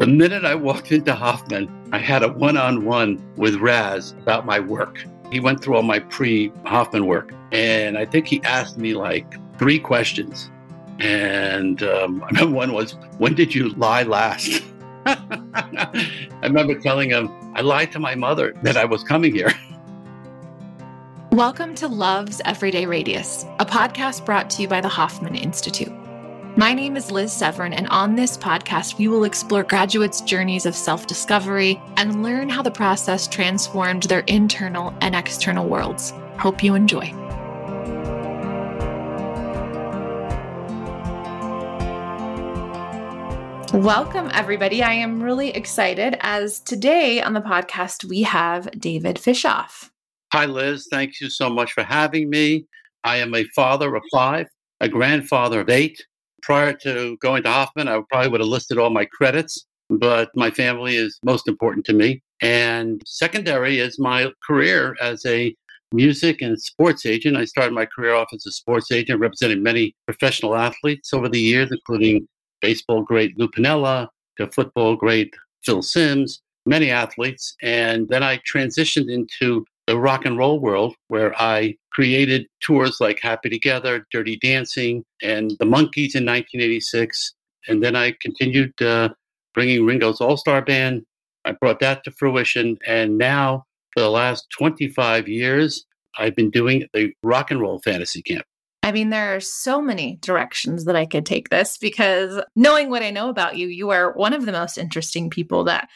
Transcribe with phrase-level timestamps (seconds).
[0.00, 4.46] The minute I walked into Hoffman, I had a one on one with Raz about
[4.46, 5.04] my work.
[5.30, 9.34] He went through all my pre Hoffman work, and I think he asked me like
[9.58, 10.50] three questions.
[11.00, 14.62] And um, I remember one was, When did you lie last?
[15.04, 19.52] I remember telling him, I lied to my mother that I was coming here.
[21.32, 25.92] Welcome to Love's Everyday Radius, a podcast brought to you by the Hoffman Institute.
[26.60, 30.74] My name is Liz Severin, and on this podcast, we will explore graduates' journeys of
[30.74, 36.12] self discovery and learn how the process transformed their internal and external worlds.
[36.38, 37.14] Hope you enjoy.
[43.72, 44.82] Welcome, everybody.
[44.82, 49.88] I am really excited as today on the podcast we have David Fishof.
[50.34, 50.88] Hi, Liz.
[50.90, 52.66] Thank you so much for having me.
[53.02, 54.46] I am a father of five,
[54.80, 56.04] a grandfather of eight,
[56.42, 60.50] prior to going to Hoffman, I probably would have listed all my credits, but my
[60.50, 62.22] family is most important to me.
[62.42, 65.54] And secondary is my career as a
[65.92, 67.36] music and sports agent.
[67.36, 71.40] I started my career off as a sports agent, representing many professional athletes over the
[71.40, 72.26] years, including
[72.60, 77.54] baseball great Lou Piniella, to football great Phil Simms, many athletes.
[77.62, 83.18] And then I transitioned into the rock and roll world where I created tours like
[83.20, 87.34] Happy Together, Dirty Dancing, and The Monkees in 1986.
[87.66, 89.08] And then I continued uh,
[89.52, 91.02] bringing Ringo's All Star Band.
[91.44, 92.78] I brought that to fruition.
[92.86, 95.84] And now, for the last 25 years,
[96.16, 98.44] I've been doing the rock and roll fantasy camp.
[98.84, 103.02] I mean, there are so many directions that I could take this because knowing what
[103.02, 105.88] I know about you, you are one of the most interesting people that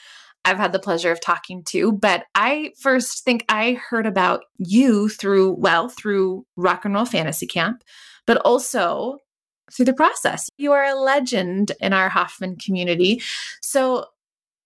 [0.44, 5.08] I've had the pleasure of talking to, but I first think I heard about you
[5.08, 7.82] through, well, through Rock and Roll Fantasy Camp,
[8.26, 9.18] but also
[9.72, 10.48] through the process.
[10.58, 13.22] You are a legend in our Hoffman community.
[13.62, 14.06] So,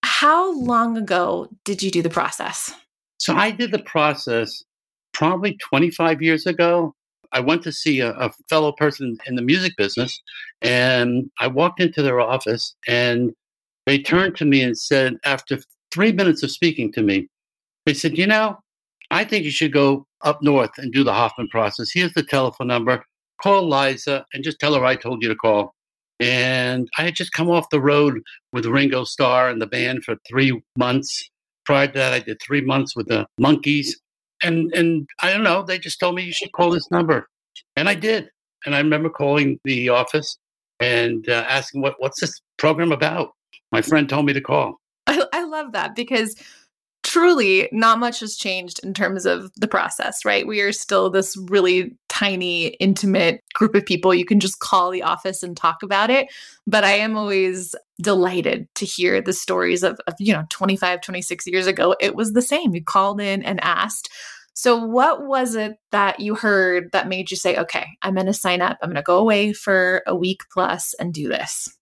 [0.02, 2.72] how long ago did you do the process?
[3.18, 4.64] So, I did the process
[5.12, 6.94] probably 25 years ago.
[7.32, 10.20] I went to see a, a fellow person in the music business,
[10.62, 13.32] and I walked into their office, and
[13.86, 15.58] they turned to me and said, after
[15.92, 17.28] three minutes of speaking to me,
[17.86, 18.58] they said, You know,
[19.10, 21.90] I think you should go up north and do the Hoffman process.
[21.92, 23.04] Here's the telephone number.
[23.42, 25.74] Call Liza and just tell her I told you to call.
[26.20, 28.20] And I had just come off the road
[28.52, 31.30] with Ringo Starr and the band for three months.
[31.64, 33.90] Prior to that, I did three months with the Monkees.
[34.42, 37.28] And and I don't know, they just told me you should call this number.
[37.76, 38.30] And I did.
[38.66, 40.36] And I remember calling the office
[40.80, 43.30] and uh, asking what what's this program about?
[43.72, 44.80] my friend told me to call.
[45.08, 46.36] I, I love that because
[47.02, 50.46] truly not much has changed in terms of the process, right?
[50.46, 54.14] We are still this really tiny, intimate group of people.
[54.14, 56.28] You can just call the office and talk about it.
[56.66, 61.46] But I am always delighted to hear the stories of, of you know, 25, 26
[61.46, 61.96] years ago.
[61.98, 62.74] It was the same.
[62.74, 64.10] You called in and asked.
[64.52, 68.34] So, what was it that you heard that made you say, okay, I'm going to
[68.34, 71.77] sign up, I'm going to go away for a week plus and do this?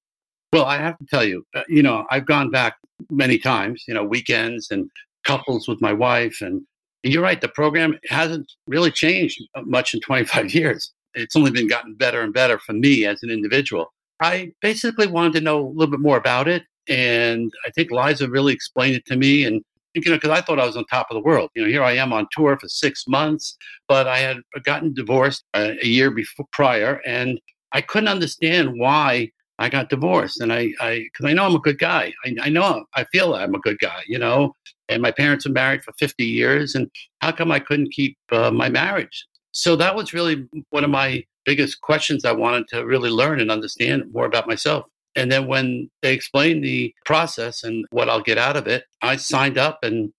[0.57, 2.77] Well, I have to tell you, uh, you know, I've gone back
[3.11, 4.89] many times, you know, weekends and
[5.23, 6.41] couples with my wife.
[6.41, 6.63] And,
[7.03, 10.95] you're right, the program hasn't really changed much in 25 years.
[11.13, 13.93] It's only been gotten better and better for me as an individual.
[14.23, 16.63] I basically wanted to know a little bit more about it.
[16.89, 19.45] And I think Liza really explained it to me.
[19.45, 19.61] And,
[19.93, 21.51] you know, because I thought I was on top of the world.
[21.55, 25.45] You know, here I am on tour for six months, but I had gotten divorced
[25.53, 27.03] uh, a year before prior.
[27.05, 27.39] And
[27.73, 31.61] I couldn't understand why I got divorced, and I, I, because I know I'm a
[31.61, 32.13] good guy.
[32.25, 34.55] I, I know I feel I'm a good guy, you know.
[34.89, 36.91] And my parents were married for 50 years, and
[37.21, 39.27] how come I couldn't keep uh, my marriage?
[39.53, 42.25] So that was really one of my biggest questions.
[42.25, 44.85] I wanted to really learn and understand more about myself.
[45.15, 49.17] And then when they explained the process and what I'll get out of it, I
[49.17, 50.13] signed up, and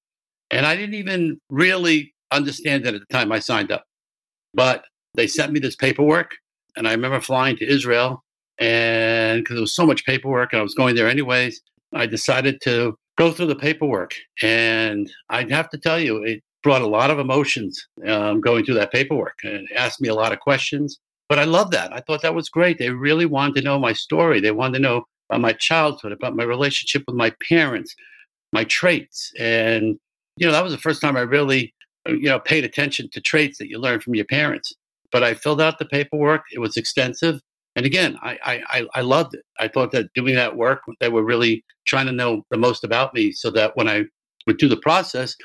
[0.49, 3.85] and I didn't even really understand it at the time I signed up,
[4.55, 6.31] but they sent me this paperwork,
[6.75, 8.23] and I remember flying to Israel
[8.59, 11.61] and because there was so much paperwork I was going there anyways,
[11.93, 14.13] I decided to go through the paperwork.
[14.41, 18.75] And I'd have to tell you, it brought a lot of emotions um, going through
[18.75, 20.99] that paperwork and asked me a lot of questions.
[21.29, 21.91] But I love that.
[21.93, 22.77] I thought that was great.
[22.77, 24.39] They really wanted to know my story.
[24.39, 27.93] They wanted to know about my childhood, about my relationship with my parents,
[28.53, 29.31] my traits.
[29.37, 29.99] And,
[30.37, 31.73] you know, that was the first time I really,
[32.07, 34.73] uh, you know, paid attention to traits that you learn from your parents.
[35.11, 36.43] But I filled out the paperwork.
[36.53, 37.41] It was extensive.
[37.77, 39.43] And again, I, I, I loved it.
[39.59, 43.13] I thought that doing that work, they were really trying to know the most about
[43.13, 44.05] me so that when I
[44.47, 45.35] would do the process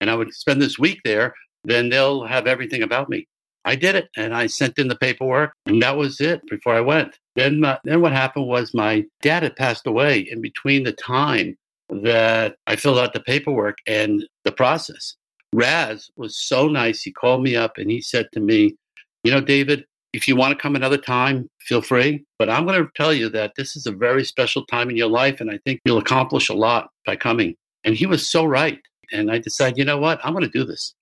[0.00, 1.34] and I would spend this week there,
[1.64, 3.26] then they'll have everything about me.
[3.64, 6.80] I did it and I sent in the paperwork and that was it before I
[6.80, 7.18] went.
[7.34, 11.58] Then, then what happened was my dad had passed away in between the time
[11.90, 15.16] that I filled out the paperwork and the process.
[15.52, 17.02] Raz was so nice.
[17.02, 18.76] He called me up and he said to me,
[19.24, 22.24] You know, David, if you want to come another time, feel free.
[22.38, 25.08] But I'm going to tell you that this is a very special time in your
[25.08, 27.54] life, and I think you'll accomplish a lot by coming.
[27.84, 28.78] And he was so right.
[29.12, 30.20] And I decided, you know what?
[30.24, 30.94] I'm going to do this.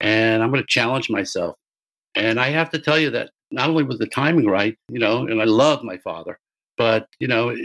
[0.00, 1.56] And I'm going to challenge myself.
[2.14, 5.26] And I have to tell you that not only was the timing right, you know,
[5.26, 6.38] and I love my father,
[6.76, 7.56] but, you know,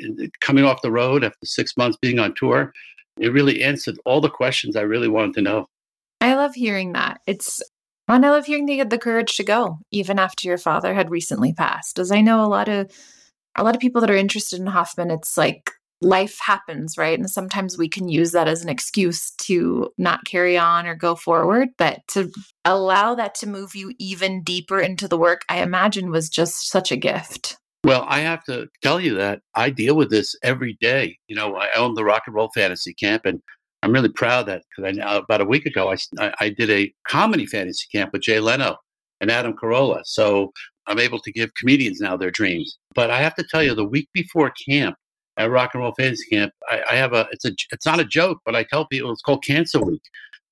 [0.42, 2.72] coming off the road after six months being on tour,
[3.20, 5.68] it really answered all the questions I really wanted to know.
[6.22, 7.20] I love hearing that.
[7.28, 7.62] It's
[8.08, 10.94] and I love hearing that you had the courage to go, even after your father
[10.94, 12.00] had recently passed.
[12.00, 12.92] As I know a lot of
[13.56, 15.72] a lot of people that are interested in Hoffman, it's like
[16.02, 17.18] life happens, right?
[17.18, 21.16] And sometimes we can use that as an excuse to not carry on or go
[21.16, 21.70] forward.
[21.78, 22.32] But to
[22.66, 26.92] allow that to move you even deeper into the work, I imagine was just such
[26.92, 27.58] a gift.
[27.84, 31.18] Well, I have to tell you that I deal with this every day.
[31.28, 33.42] You know, I own the Rock and Roll Fantasy Camp, and
[33.84, 37.46] I'm really proud that because uh, about a week ago I, I did a comedy
[37.46, 38.78] fantasy camp with Jay Leno
[39.20, 40.02] and Adam Carolla.
[40.06, 40.52] So
[40.88, 42.78] I'm able to give comedians now their dreams.
[42.94, 44.96] But I have to tell you, the week before camp
[45.38, 48.06] at Rock and Roll Fantasy Camp, I, I have a it's a it's not a
[48.06, 50.02] joke, but I tell people it's called Cancer Week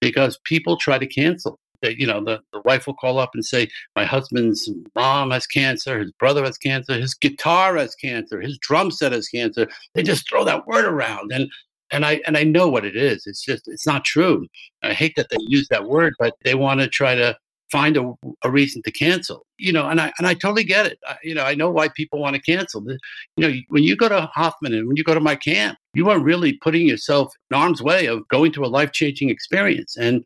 [0.01, 1.59] because people try to cancel.
[1.83, 5.99] you know, the, the wife will call up and say, My husband's mom has cancer,
[5.99, 9.67] his brother has cancer, his guitar has cancer, his drum set has cancer.
[9.93, 11.31] They just throw that word around.
[11.31, 11.49] And
[11.91, 13.25] and I and I know what it is.
[13.25, 14.47] It's just it's not true.
[14.83, 17.37] I hate that they use that word, but they want to try to
[17.71, 18.13] find a,
[18.43, 19.45] a reason to cancel.
[19.57, 20.99] You know, and I and I totally get it.
[21.07, 22.83] I, you know, I know why people want to cancel.
[22.85, 22.97] You
[23.37, 26.19] know, when you go to Hoffman and when you go to my camp, you are
[26.19, 29.95] really putting yourself in arm's way of going to a life changing experience.
[29.97, 30.23] And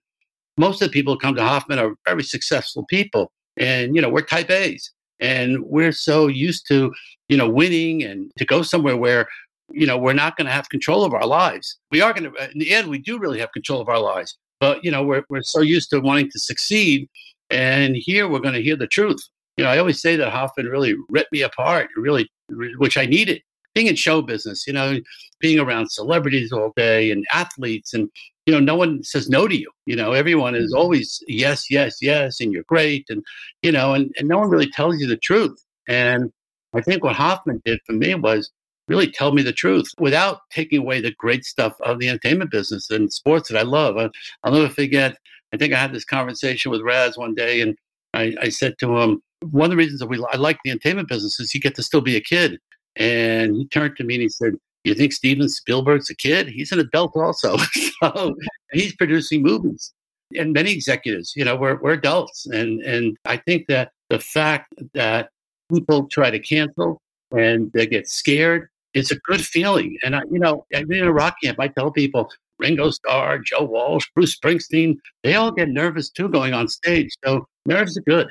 [0.58, 4.10] most of the people who come to Hoffman are very successful people, and you know,
[4.10, 4.92] we're type A's.
[5.20, 6.92] And we're so used to,
[7.30, 9.28] you know, winning and to go somewhere where
[9.74, 11.80] you know, we're not going to have control of our lives.
[11.92, 14.00] We are going to, uh, in the end, we do really have control of our
[14.00, 14.38] lives.
[14.60, 17.10] But, you know, we're, we're so used to wanting to succeed.
[17.50, 19.20] And here we're going to hear the truth.
[19.58, 22.30] You know, I always say that Hoffman really ripped me apart, really,
[22.78, 23.42] which I needed.
[23.76, 25.00] Being in show business, you know,
[25.40, 28.08] being around celebrities all day and athletes, and,
[28.46, 29.70] you know, no one says no to you.
[29.86, 30.82] You know, everyone is mm-hmm.
[30.82, 33.06] always yes, yes, yes, and you're great.
[33.10, 33.24] And,
[33.64, 35.58] you know, and, and no one really tells you the truth.
[35.88, 36.32] And
[36.74, 38.52] I think what Hoffman did for me was
[38.88, 42.90] really tell me the truth without taking away the great stuff of the entertainment business
[42.90, 43.98] and sports that I love.
[43.98, 44.10] I,
[44.44, 45.18] will never forget.
[45.54, 47.76] I think I had this conversation with Raz one day, and
[48.14, 49.22] I, I said to him,
[49.52, 51.84] one of the reasons that we I like the entertainment business is you get to
[51.84, 52.60] still be a kid.
[52.96, 54.54] And he turned to me and he said,
[54.84, 56.48] "You think Steven Spielberg's a kid?
[56.48, 57.58] He's an adult also.
[58.04, 58.36] so
[58.72, 59.94] he's producing movies."
[60.36, 64.74] And many executives, you know, we're we're adults, and and I think that the fact
[64.94, 65.30] that
[65.74, 67.02] people try to cancel
[67.32, 69.98] and they get scared it's a good feeling.
[70.04, 71.60] And I, you know, I've been in a rock camp.
[71.60, 76.54] I tell people Ringo Starr, Joe Walsh, Bruce Springsteen, they all get nervous too going
[76.54, 77.10] on stage.
[77.26, 78.28] So nerves are good.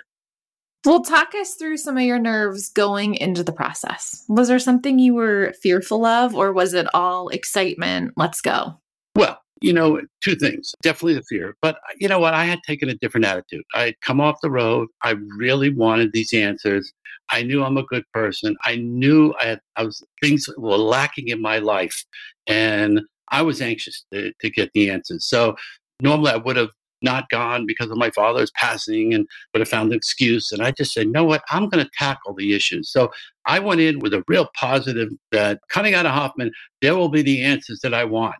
[0.85, 4.25] Well, talk us through some of your nerves going into the process.
[4.29, 8.13] Was there something you were fearful of, or was it all excitement?
[8.17, 8.81] Let's go.
[9.15, 10.75] Well, you know, two things.
[10.83, 11.57] Definitely the fear.
[11.63, 12.35] But you know what?
[12.35, 13.63] I had taken a different attitude.
[13.77, 14.89] I had come off the road.
[15.03, 16.93] I really wanted these answers.
[17.31, 18.57] I knew I'm a good person.
[18.65, 22.05] I knew I, had, I was things were lacking in my life,
[22.47, 25.27] and I was anxious to, to get the answers.
[25.27, 25.57] So
[26.01, 26.71] normally I would have
[27.03, 30.53] not gone because of my father's passing and would have found an excuse.
[30.53, 31.43] And I just said, no, what?
[31.51, 32.91] I'm going to tackle the issues.
[32.91, 33.11] So
[33.45, 37.23] I went in with a real positive that coming out of Hoffman, there will be
[37.23, 38.37] the answers that I want.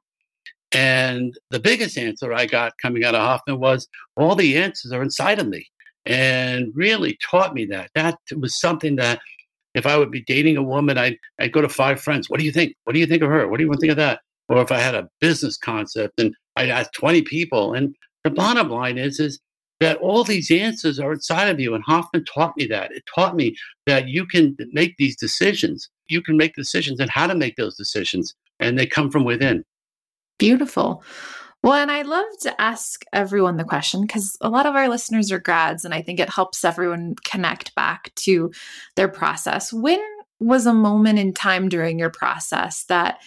[0.75, 5.03] And the biggest answer I got coming out of Hoffman was all the answers are
[5.03, 5.67] inside of me
[6.05, 7.91] and really taught me that.
[7.95, 9.21] That was something that
[9.75, 12.29] if I would be dating a woman, I'd, I'd go to five friends.
[12.29, 12.75] What do you think?
[12.85, 13.49] What do you think of her?
[13.49, 14.21] What do you think of that?
[14.49, 17.73] Or if I had a business concept and I'd ask 20 people.
[17.73, 17.95] And
[18.25, 19.41] the bottom line is, is
[19.81, 21.75] that all these answers are inside of you.
[21.75, 22.93] And Hoffman taught me that.
[22.93, 23.57] It taught me
[23.87, 25.89] that you can make these decisions.
[26.09, 28.35] You can make decisions and how to make those decisions.
[28.61, 29.65] And they come from within.
[30.39, 31.03] Beautiful.
[31.63, 35.31] Well, and I love to ask everyone the question because a lot of our listeners
[35.31, 38.51] are grads, and I think it helps everyone connect back to
[38.97, 39.73] their process.
[39.73, 40.01] When
[40.41, 43.21] was a moment in time during your process that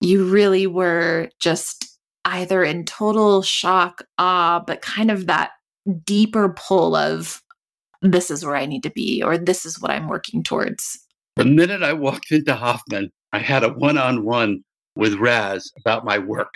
[0.00, 5.52] you really were just either in total shock, awe, but kind of that
[6.04, 7.40] deeper pull of
[8.02, 10.98] this is where I need to be, or this is what I'm working towards?
[11.36, 14.64] The minute I walked into Hoffman, I had a one on one
[14.96, 16.52] with Raz about my work.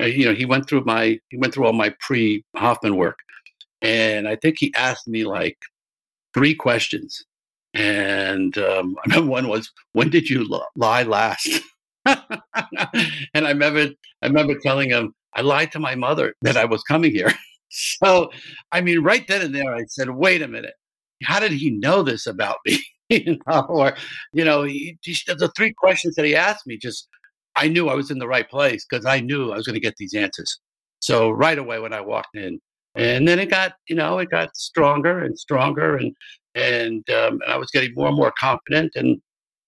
[0.00, 3.18] Uh, you know, he went through my he went through all my pre Hoffman work,
[3.82, 5.58] and I think he asked me like
[6.34, 7.24] three questions.
[7.74, 11.48] And um, I remember one was, "When did you lie last?"
[12.06, 12.16] and
[13.34, 13.88] I remember,
[14.22, 17.32] I remember telling him, "I lied to my mother that I was coming here."
[17.70, 18.30] so,
[18.72, 20.74] I mean, right then and there, I said, "Wait a minute,
[21.24, 23.96] how did he know this about me?" you know, or
[24.32, 27.08] you know, he, he, the three questions that he asked me, just
[27.56, 29.80] I knew I was in the right place because I knew I was going to
[29.80, 30.58] get these answers.
[31.00, 32.60] So right away when I walked in,
[32.94, 36.14] and then it got, you know, it got stronger and stronger, and
[36.54, 38.92] and, um, and I was getting more and more confident.
[38.94, 39.20] And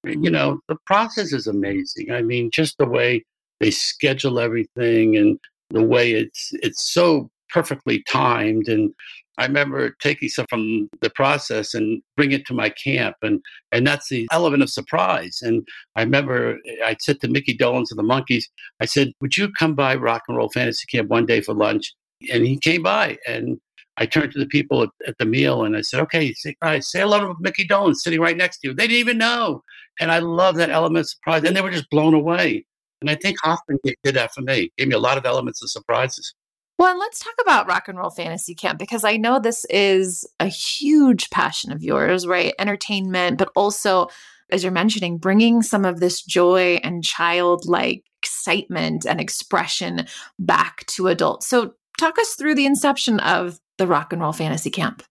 [0.05, 2.11] you know, the process is amazing.
[2.11, 3.25] I mean, just the way
[3.61, 5.39] they schedule everything and
[5.71, 8.93] the way it's it's so perfectly timed and
[9.39, 13.41] I remember taking some from the process and bring it to my camp, and
[13.73, 15.39] and that's the element of surprise.
[15.43, 15.67] And
[15.97, 18.45] I remember eh, I said to Mickey Dolenz of the Monkees,
[18.81, 21.95] I said, "Would you come by Rock and Roll Fantasy Camp one day for lunch?"
[22.33, 23.61] And he came by, and
[23.97, 27.01] I turned to the people at, at the meal and I said, "Okay, say, say
[27.01, 29.63] hello to Mickey Dolenz sitting right next to you." They didn't even know,
[30.01, 32.65] and I love that element of surprise, and they were just blown away.
[33.01, 34.73] And I think Hoffman did that for me.
[34.77, 36.35] Gave me a lot of elements of surprises.
[36.79, 40.25] Well, and let's talk about Rock and Roll Fantasy Camp because I know this is
[40.39, 42.55] a huge passion of yours, right?
[42.57, 44.07] Entertainment, but also,
[44.51, 50.07] as you're mentioning, bringing some of this joy and childlike excitement and expression
[50.39, 51.49] back to adults.
[51.49, 55.03] So, talk us through the inception of the Rock and Roll Fantasy Camp.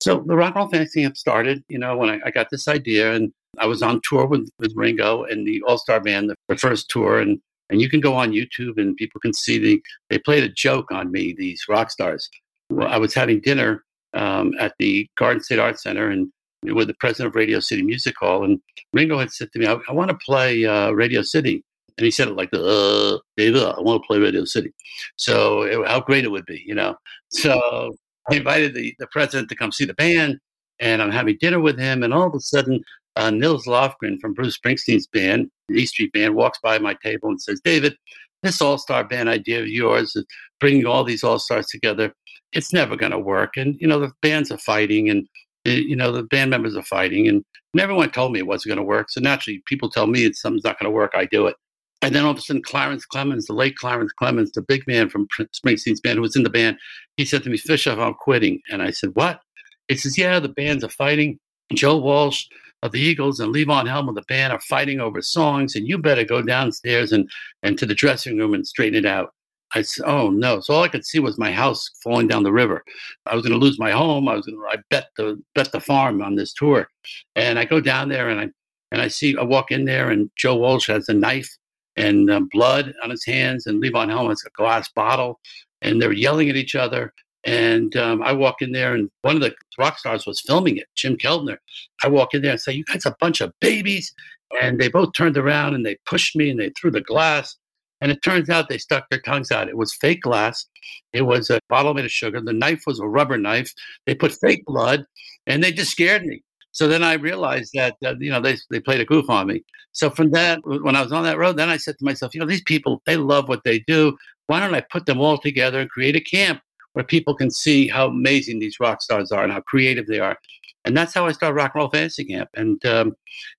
[0.00, 2.68] So, the Rock and Roll Fantasy Camp started, you know, when I, I got this
[2.68, 6.36] idea and I was on tour with, with Ringo and the All Star Band, the,
[6.48, 7.40] the first tour, and
[7.70, 10.90] and you can go on YouTube and people can see the, they played a joke
[10.90, 12.28] on me, these rock stars.
[12.70, 13.84] Well, I was having dinner
[14.14, 16.30] um, at the Garden State Art Center and
[16.64, 18.44] with the president of Radio City Music Hall.
[18.44, 18.60] And
[18.92, 21.64] Ringo had said to me, I, I want to play uh, Radio City.
[21.96, 24.72] And he said it like, uh, David, I want to play Radio City.
[25.16, 26.96] So it, how great it would be, you know?
[27.30, 27.94] So
[28.30, 30.38] I invited the, the president to come see the band
[30.80, 32.02] and I'm having dinner with him.
[32.02, 32.82] And all of a sudden,
[33.16, 37.28] uh, Nils Lofgren from Bruce Springsteen's band, the E Street Band, walks by my table
[37.28, 37.96] and says, David,
[38.42, 40.24] this all star band idea of yours is
[40.58, 42.12] bringing all these all stars together.
[42.52, 43.56] It's never going to work.
[43.56, 45.26] And, you know, the bands are fighting and,
[45.66, 47.28] eh, you know, the band members are fighting.
[47.28, 49.10] And, and everyone told me it wasn't going to work.
[49.10, 51.12] So naturally, people tell me it's something's not going to work.
[51.14, 51.56] I do it.
[52.02, 55.10] And then all of a sudden, Clarence Clemons, the late Clarence Clemons, the big man
[55.10, 56.78] from Springsteen's band who was in the band,
[57.18, 58.62] he said to me, Fisher, I'm quitting.
[58.70, 59.40] And I said, What?
[59.88, 61.38] He says, Yeah, the bands are fighting.
[61.74, 62.46] Joe Walsh
[62.82, 65.98] of the Eagles and Levon Helm of the band are fighting over songs, and you
[65.98, 67.30] better go downstairs and,
[67.62, 69.34] and to the dressing room and straighten it out.
[69.74, 72.52] I said, "Oh no!" So all I could see was my house falling down the
[72.52, 72.82] river.
[73.26, 74.28] I was going to lose my home.
[74.28, 74.66] I was going to.
[74.66, 76.88] I bet the bet the farm on this tour,
[77.36, 78.48] and I go down there and I
[78.90, 81.48] and I see I walk in there and Joe Walsh has a knife
[81.96, 85.38] and uh, blood on his hands, and Levon Helm has a glass bottle,
[85.82, 87.12] and they're yelling at each other.
[87.44, 90.86] And um, I walk in there, and one of the rock stars was filming it,
[90.94, 91.56] Jim Keltner.
[92.04, 94.12] I walk in there and say, You guys a bunch of babies.
[94.60, 97.56] And they both turned around and they pushed me and they threw the glass.
[98.00, 99.68] And it turns out they stuck their tongues out.
[99.68, 100.66] It was fake glass.
[101.12, 102.40] It was a bottle made of sugar.
[102.40, 103.72] The knife was a rubber knife.
[104.06, 105.04] They put fake blood
[105.46, 106.42] and they just scared me.
[106.72, 109.64] So then I realized that, uh, you know, they, they played a goof on me.
[109.92, 112.40] So from that, when I was on that road, then I said to myself, you
[112.40, 114.16] know, these people, they love what they do.
[114.46, 116.60] Why don't I put them all together and create a camp
[116.92, 120.36] where people can see how amazing these rock stars are and how creative they are.
[120.84, 122.48] And that's how I started Rock and Roll Fantasy Camp.
[122.54, 123.14] And um,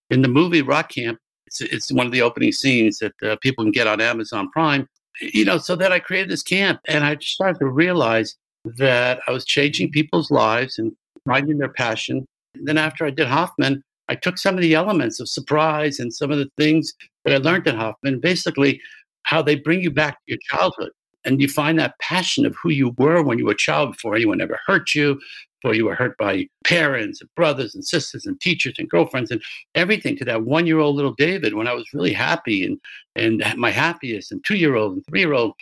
[0.09, 3.63] in the movie Rock Camp, it's, it's one of the opening scenes that uh, people
[3.63, 4.87] can get on Amazon Prime.
[5.21, 8.37] You know, so that I created this camp, and I started to realize
[8.77, 10.93] that I was changing people's lives and
[11.25, 12.25] finding their passion.
[12.55, 16.13] And then after I did Hoffman, I took some of the elements of surprise and
[16.13, 18.81] some of the things that I learned at Hoffman, basically
[19.23, 20.91] how they bring you back to your childhood
[21.23, 24.15] and you find that passion of who you were when you were a child before
[24.15, 25.19] anyone ever hurt you,
[25.61, 29.41] before you were hurt by parents and brothers and sisters and teachers and girlfriends and
[29.75, 32.79] everything to that one year old little David when I was really happy and,
[33.15, 35.53] and my happiest and two year old and three year old.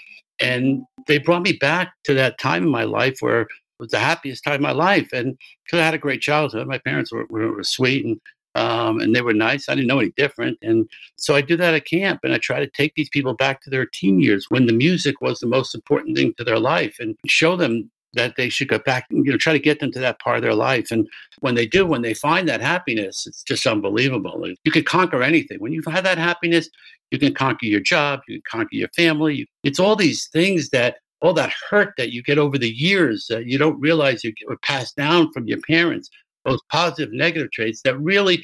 [0.41, 3.47] And they brought me back to that time in my life where it
[3.79, 5.09] was the happiest time of my life.
[5.11, 8.19] And because I had a great childhood, my parents were, were, were sweet and
[8.55, 9.69] um, and they were nice.
[9.69, 10.57] I didn't know any different.
[10.61, 13.61] And so I do that at camp and I try to take these people back
[13.61, 16.97] to their teen years when the music was the most important thing to their life
[16.99, 19.91] and show them that they should go back and you know try to get them
[19.91, 21.07] to that part of their life and
[21.41, 25.59] when they do when they find that happiness it's just unbelievable you can conquer anything
[25.59, 26.69] when you have had that happiness
[27.11, 30.97] you can conquer your job you can conquer your family it's all these things that
[31.21, 34.57] all that hurt that you get over the years that you don't realize you were
[34.57, 36.09] passed down from your parents
[36.45, 38.43] those positive negative traits that really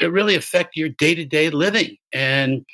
[0.00, 2.64] that really affect your day-to-day living and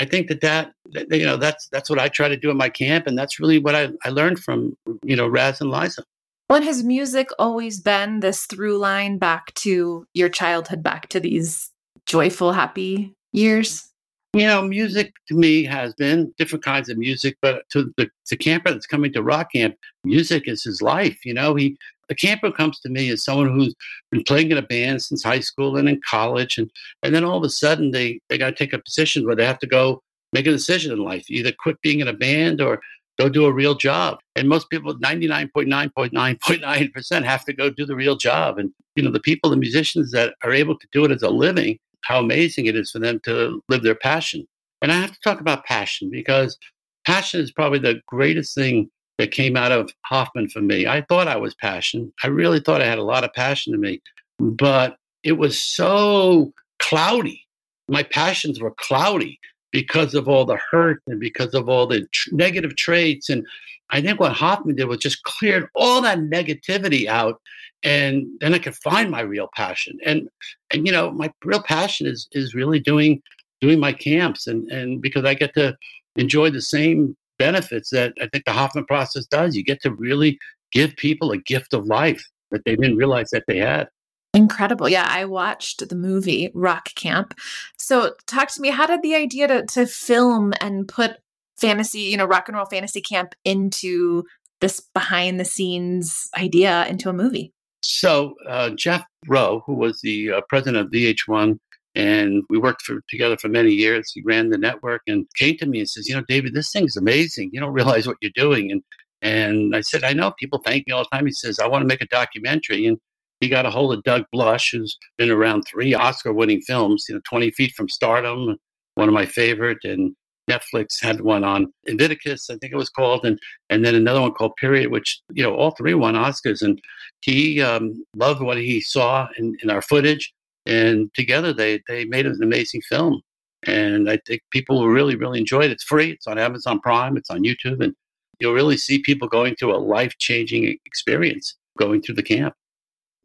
[0.00, 2.56] i think that, that that you know that's that's what i try to do in
[2.56, 6.02] my camp and that's really what i, I learned from you know raz and liza
[6.50, 11.70] Well, has music always been this through line back to your childhood, back to these
[12.04, 13.88] joyful, happy years?
[14.34, 18.36] You know, music to me has been different kinds of music, but to the to
[18.36, 21.24] camper that's coming to rock camp, music is his life.
[21.24, 23.74] You know, he the camper comes to me as someone who's
[24.10, 26.70] been playing in a band since high school and in college, and
[27.02, 29.46] and then all of a sudden they they got to take a position where they
[29.46, 32.80] have to go make a decision in life, either quit being in a band or
[33.18, 34.18] go do a real job.
[34.36, 38.58] And most people, 99.9.9.9% have to go do the real job.
[38.58, 41.30] And, you know, the people, the musicians that are able to do it as a
[41.30, 44.46] living, how amazing it is for them to live their passion.
[44.82, 46.58] And I have to talk about passion because
[47.06, 50.86] passion is probably the greatest thing that came out of Hoffman for me.
[50.86, 52.12] I thought I was passion.
[52.22, 54.02] I really thought I had a lot of passion in me,
[54.38, 57.46] but it was so cloudy.
[57.88, 59.38] My passions were cloudy
[59.70, 63.28] because of all the hurt and because of all the tr- negative traits.
[63.28, 63.46] And
[63.90, 67.40] I think what Hoffman did was just cleared all that negativity out
[67.84, 69.98] and then I could find my real passion.
[70.04, 70.28] And
[70.70, 73.22] and you know, my real passion is is really doing
[73.60, 75.76] doing my camps and and because I get to
[76.16, 79.56] enjoy the same benefits that I think the Hoffman process does.
[79.56, 80.38] You get to really
[80.72, 83.88] give people a gift of life that they didn't realize that they had.
[84.32, 84.88] Incredible.
[84.88, 87.34] Yeah, I watched the movie Rock Camp.
[87.78, 88.70] So, talk to me.
[88.70, 91.18] How did the idea to, to film and put
[91.56, 94.24] fantasy, you know, rock and roll fantasy camp into
[94.60, 97.52] this behind the scenes idea into a movie?
[97.84, 101.58] So uh, Jeff Rowe, who was the uh, president of VH1,
[101.94, 104.10] and we worked for, together for many years.
[104.12, 106.96] He ran the network and came to me and says, "You know, David, this thing's
[106.96, 107.50] amazing.
[107.52, 108.82] You don't realize what you're doing." And
[109.22, 110.32] and I said, "I know.
[110.38, 112.98] People thank me all the time." He says, "I want to make a documentary." And
[113.40, 117.06] he got a hold of Doug Blush, who's been around three Oscar-winning films.
[117.08, 118.56] You know, Twenty Feet from Stardom,
[118.94, 120.14] one of my favorite, and
[120.50, 123.38] Netflix had one on Invictus, I think it was called, and
[123.70, 126.62] and then another one called Period, which you know all three won Oscars.
[126.62, 126.80] And
[127.22, 130.32] he um, loved what he saw in, in our footage,
[130.66, 133.20] and together they they made an amazing film.
[133.66, 135.70] And I think people will really really enjoy it.
[135.70, 136.10] It's free.
[136.10, 137.16] It's on Amazon Prime.
[137.16, 137.94] It's on YouTube, and
[138.40, 142.54] you'll really see people going through a life changing experience going through the camp.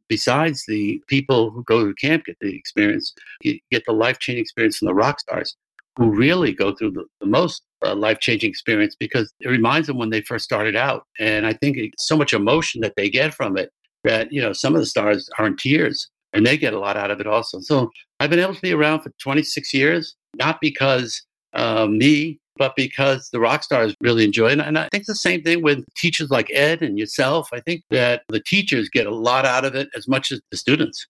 [0.08, 3.14] Besides the people who go to camp get the experience,
[3.44, 5.56] get the life changing experience from the rock stars
[5.98, 9.98] who really go through the, the most uh, life changing experience because it reminds them
[9.98, 11.04] when they first started out.
[11.20, 13.70] And I think it's so much emotion that they get from it
[14.04, 16.98] that, you know, some of the stars are in tears and they get a lot
[16.98, 17.60] out of it also.
[17.60, 21.22] So I've been able to be around for 26 years, not because
[21.54, 24.60] uh, me, but because the rock stars really enjoy it.
[24.60, 27.50] And I think the same thing with teachers like Ed and yourself.
[27.54, 30.58] I think that the teachers get a lot out of it as much as the
[30.58, 31.08] students.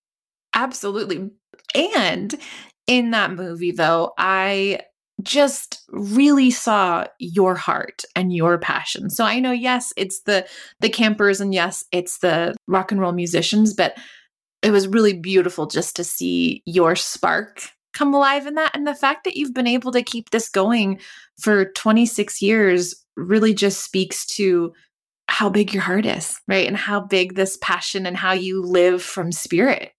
[0.53, 1.29] Absolutely.
[1.75, 2.36] And
[2.88, 4.82] in that movie, though, I
[5.21, 9.10] just really saw your heart and your passion.
[9.10, 10.47] So I know yes, it's the
[10.79, 13.97] the campers and yes, it's the rock and roll musicians, but
[14.62, 18.95] it was really beautiful just to see your spark come alive in that and the
[18.95, 21.00] fact that you've been able to keep this going
[21.39, 24.72] for 26 years really just speaks to
[25.28, 26.67] how big your heart is, right?
[26.67, 29.91] And how big this passion and how you live from spirit.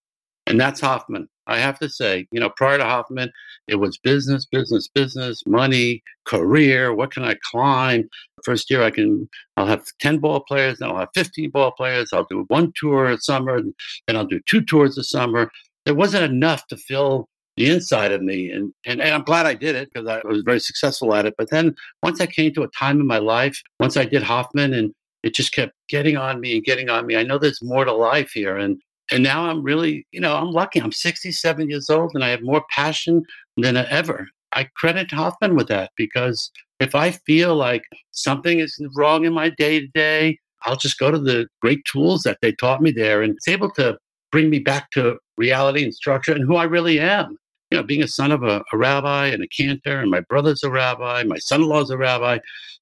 [0.45, 1.29] And that's Hoffman.
[1.51, 3.31] I have to say, you know, prior to Hoffman,
[3.67, 6.93] it was business, business, business, money, career.
[6.93, 8.09] What can I climb?
[8.43, 12.09] First year, I can, I'll have 10 ball players, then I'll have 15 ball players.
[12.13, 13.61] I'll do one tour a summer,
[14.07, 15.51] then I'll do two tours a summer.
[15.85, 18.49] There wasn't enough to fill the inside of me.
[18.49, 21.35] And, and, and I'm glad I did it because I was very successful at it.
[21.37, 24.73] But then once I came to a time in my life, once I did Hoffman
[24.73, 27.15] and it just kept getting on me and getting on me.
[27.15, 28.57] I know there's more to life here.
[28.57, 28.81] And
[29.11, 30.81] and now I'm really, you know, I'm lucky.
[30.81, 33.23] I'm 67 years old and I have more passion
[33.57, 34.27] than ever.
[34.53, 39.49] I credit Hoffman with that because if I feel like something is wrong in my
[39.49, 43.21] day to day, I'll just go to the great tools that they taught me there
[43.21, 43.97] and it's able to
[44.31, 47.37] bring me back to reality and structure and who I really am.
[47.69, 50.61] You know, being a son of a, a rabbi and a cantor, and my brother's
[50.61, 52.39] a rabbi, my son in law's a rabbi,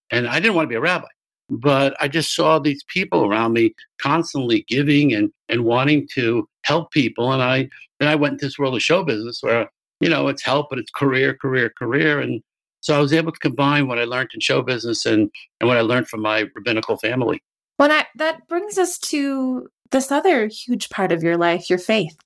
[0.10, 1.06] and I didn't want to be a rabbi
[1.50, 6.92] but I just saw these people around me constantly giving and, and wanting to help
[6.92, 7.32] people.
[7.32, 10.44] And I then I went into this world of show business where, you know, it's
[10.44, 12.20] help, but it's career, career, career.
[12.20, 12.42] And
[12.82, 15.78] so I was able to combine what I learned in show business and, and what
[15.78, 17.42] I learned from my rabbinical family.
[17.78, 22.18] Well, that, that brings us to this other huge part of your life, your faith.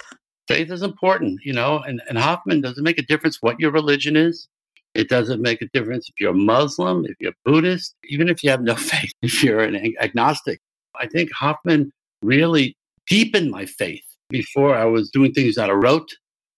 [0.48, 4.16] Faith is important, you know, and, and Hoffman doesn't make a difference what your religion
[4.16, 4.48] is.
[4.96, 8.62] It doesn't make a difference if you're Muslim, if you're Buddhist, even if you have
[8.62, 10.60] no faith, if you're an agnostic.
[11.00, 12.76] I think Hoffman really
[13.08, 14.04] deepened my faith.
[14.30, 16.10] Before I was doing things out of rote.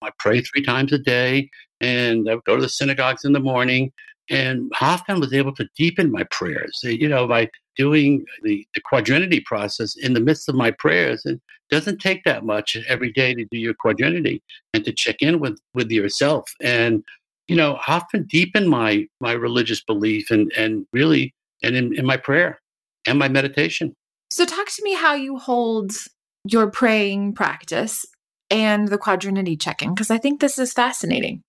[0.02, 1.50] I pray three times a day
[1.82, 3.92] and I would go to the synagogues in the morning.
[4.30, 6.80] And Hoffman was able to deepen my prayers.
[6.84, 11.26] You know, by doing the, the quadrinity process in the midst of my prayers.
[11.26, 14.42] It doesn't take that much every day to do your quadrinity
[14.74, 16.50] and to check in with, with yourself.
[16.62, 17.04] And,
[17.48, 22.18] you know, Hoffman deepen my my religious belief and and really and in, in my
[22.18, 22.60] prayer
[23.06, 23.94] and my meditation.
[24.32, 25.92] So talk to me how you hold
[26.44, 28.06] your praying practice
[28.50, 31.42] and the quadrinity checking, because I think this is fascinating.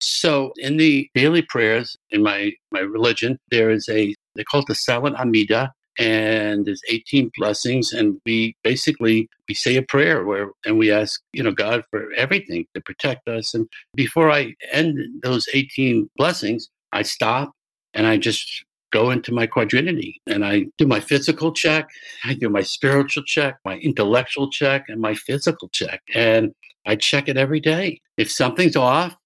[0.00, 4.66] So in the daily prayers in my, my religion, there is a, they call it
[4.66, 10.50] the Silent Amida, and there's 18 blessings and we basically we say a prayer where
[10.64, 14.98] and we ask you know god for everything to protect us and before i end
[15.22, 17.52] those 18 blessings i stop
[17.92, 21.90] and i just go into my quadrinity and I do my physical check,
[22.24, 26.00] I do my spiritual check, my intellectual check, and my physical check.
[26.14, 26.54] And
[26.86, 28.00] I check it every day.
[28.16, 29.16] If something's off,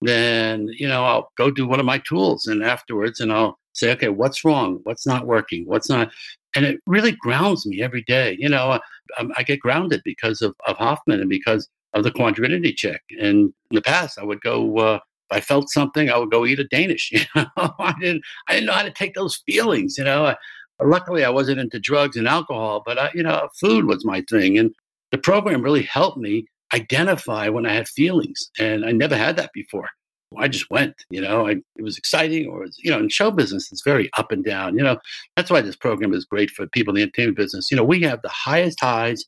[0.00, 3.92] then, you know, I'll go do one of my tools and afterwards and I'll say,
[3.92, 4.80] okay, what's wrong?
[4.84, 5.64] What's not working?
[5.66, 6.10] What's not?
[6.54, 8.36] And it really grounds me every day.
[8.38, 8.78] You know,
[9.18, 13.02] I, I get grounded because of, of Hoffman and because of the quadrinity check.
[13.20, 14.98] And in the past, I would go uh,
[15.30, 17.12] if I felt something, I would go eat a Danish.
[17.34, 19.98] You know, I didn't I didn't know how to take those feelings.
[19.98, 20.36] You know, I,
[20.82, 24.58] luckily I wasn't into drugs and alcohol, but I, you know, food was my thing,
[24.58, 24.74] and
[25.12, 29.50] the program really helped me identify when I had feelings, and I never had that
[29.52, 29.88] before.
[30.36, 33.72] I just went, you know, I, it was exciting, or you know, in show business,
[33.72, 34.76] it's very up and down.
[34.76, 34.98] You know,
[35.36, 37.70] that's why this program is great for people in the entertainment business.
[37.70, 39.24] You know, we have the highest highs,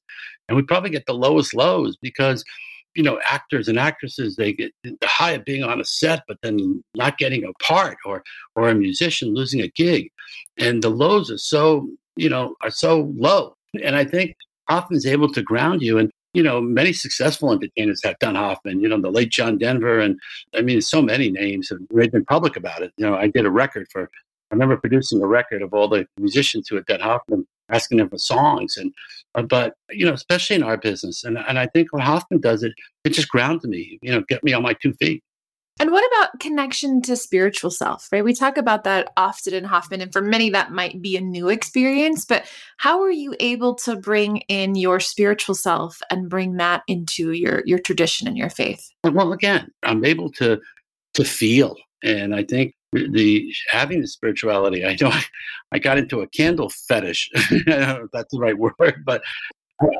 [0.48, 2.44] and we probably get the lowest lows because
[2.94, 6.38] you know, actors and actresses, they get the high of being on a set, but
[6.42, 8.22] then not getting a part or,
[8.56, 10.10] or a musician losing a gig.
[10.58, 13.54] And the lows are so, you know, are so low.
[13.82, 14.34] And I think
[14.68, 15.98] Hoffman is able to ground you.
[15.98, 19.98] And, you know, many successful entertainers have done Hoffman, you know, the late John Denver.
[19.98, 20.18] And
[20.54, 22.92] I mean, so many names have been public about it.
[22.96, 24.10] You know, I did a record for,
[24.50, 28.08] I remember producing a record of all the musicians who had done Hoffman asking them
[28.08, 28.92] for songs and
[29.34, 32.72] uh, but you know especially in our business and and I think Hoffman does it
[33.04, 35.22] it just grounds me you know get me on my two feet
[35.80, 40.00] and what about connection to spiritual self right we talk about that often in Hoffman
[40.00, 42.44] and for many that might be a new experience but
[42.76, 47.62] how are you able to bring in your spiritual self and bring that into your
[47.66, 50.60] your tradition and your faith well again I'm able to
[51.14, 54.84] to feel and I think the having the spirituality.
[54.84, 55.24] I know I,
[55.72, 57.30] I got into a candle fetish.
[57.66, 59.22] that's the right word, but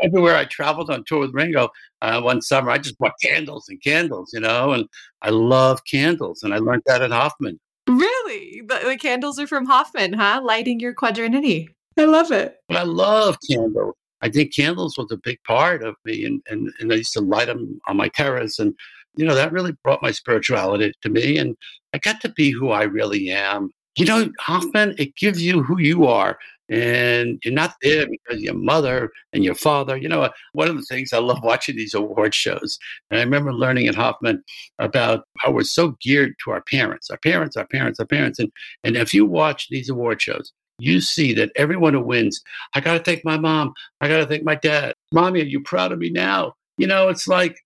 [0.03, 1.71] everywhere I traveled on tour with Ringo
[2.03, 4.87] uh, one summer, I just bought candles and candles, you know, and
[5.23, 7.59] I love candles, and I learned that at Hoffman.
[7.89, 10.41] Really, the, the candles are from Hoffman, huh?
[10.45, 11.69] Lighting your quadrinity.
[11.99, 12.57] I love it.
[12.69, 13.95] But I love candles.
[14.23, 17.21] I think candles was a big part of me, and, and, and I used to
[17.21, 18.75] light them on my terrace, and
[19.17, 21.37] you know, that really brought my spirituality to me.
[21.37, 21.57] And
[21.93, 23.71] I got to be who I really am.
[23.97, 26.39] You know, Hoffman, it gives you who you are.
[26.71, 29.97] And you're not there because your mother and your father.
[29.97, 32.79] You know, one of the things I love watching these award shows,
[33.11, 34.43] and I remember learning at Hoffman
[34.79, 38.39] about how we're so geared to our parents, our parents, our parents, our parents.
[38.39, 38.51] And,
[38.85, 42.41] and if you watch these award shows, you see that everyone who wins,
[42.75, 43.75] I got to thank my mom.
[44.01, 44.95] I got to thank my dad.
[45.13, 46.55] Mommy, are you proud of me now?
[46.79, 47.59] You know, it's like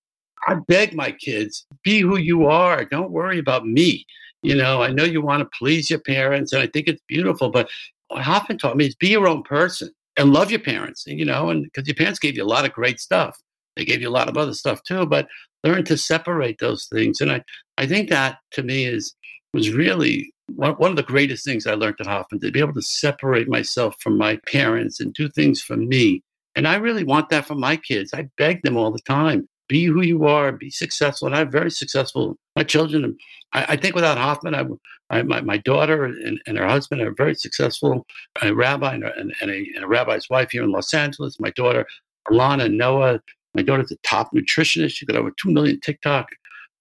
[0.46, 2.84] I beg my kids, be who you are.
[2.84, 4.06] Don't worry about me.
[4.42, 7.50] You know, I know you want to please your parents, and I think it's beautiful,
[7.50, 7.70] but
[8.08, 11.50] what Hoffman taught me is be your own person and love your parents, you know,
[11.50, 13.38] and because your parents gave you a lot of great stuff.
[13.76, 15.26] They gave you a lot of other stuff too, but
[15.64, 17.20] learn to separate those things.
[17.20, 17.42] And I,
[17.78, 19.14] I think that to me is
[19.52, 22.74] was really one, one of the greatest things I learned at Hoffman to be able
[22.74, 26.22] to separate myself from my parents and do things for me.
[26.56, 28.12] And I really want that for my kids.
[28.12, 31.26] I beg them all the time be who you are, be successful.
[31.26, 32.36] And I'm very successful.
[32.56, 33.16] My children,
[33.52, 34.64] I, I think without Hoffman, I,
[35.10, 38.06] I, my, my daughter and, and her husband are very successful.
[38.42, 41.40] A rabbi and a, and, a, and a rabbi's wife here in Los Angeles.
[41.40, 41.86] My daughter,
[42.28, 43.20] Alana Noah.
[43.54, 44.92] My daughter's a top nutritionist.
[44.92, 46.28] She got over 2 million TikTok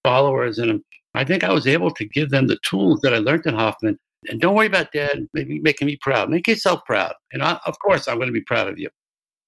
[0.02, 0.58] followers.
[0.58, 0.82] And
[1.14, 3.98] I think I was able to give them the tools that I learned in Hoffman.
[4.28, 6.30] And don't worry about dad maybe making me proud.
[6.30, 7.14] Make yourself proud.
[7.32, 8.88] And I, of course, I'm going to be proud of you.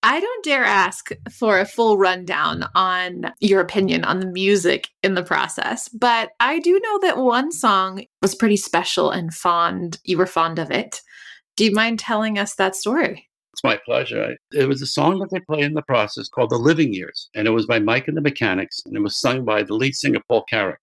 [0.07, 5.14] I don't dare ask for a full rundown on your opinion on the music in
[5.14, 9.99] the process, but I do know that one song was pretty special and fond.
[10.05, 11.01] You were fond of it.
[11.57, 13.29] Do you mind telling us that story?
[13.53, 14.37] It's my pleasure.
[14.53, 17.49] It was a song that they played in the process called The Living Years, and
[17.49, 20.21] it was by Mike and the Mechanics, and it was sung by the lead singer,
[20.29, 20.83] Paul Carrack.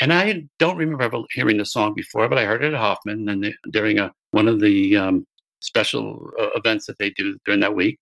[0.00, 3.28] And I don't remember ever hearing the song before, but I heard it at Hoffman
[3.28, 5.26] and during a, one of the um,
[5.60, 7.98] special uh, events that they do during that week.